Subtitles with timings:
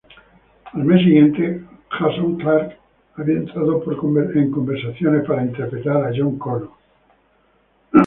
[0.73, 2.75] Al mes siguiente, Jason Clarke
[3.17, 3.83] había entrado
[4.33, 6.71] en conversaciones para interpretar a John Connor.